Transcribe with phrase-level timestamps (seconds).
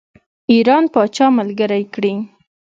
[0.51, 2.13] ایران پاچا ملګری کړي.